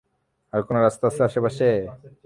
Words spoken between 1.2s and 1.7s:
আশেপাশে?